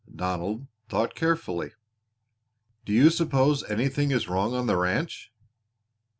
Donald 0.15 0.65
thought 0.89 1.13
carefully. 1.13 1.73
"Do 2.85 2.91
you 2.91 3.11
suppose 3.11 3.63
anything 3.65 4.09
is 4.09 4.27
wrong 4.27 4.51
on 4.55 4.65
the 4.65 4.75
ranch?" 4.75 5.31